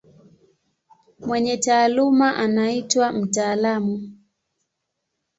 [1.19, 4.17] Mwenye taaluma anaitwa mtaalamu.